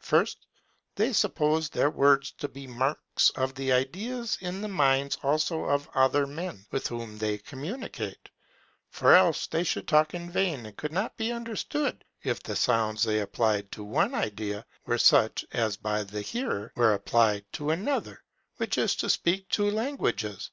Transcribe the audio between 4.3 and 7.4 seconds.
IN THE MINDS ALSO OF OTHER MEN, WITH WHOM THEY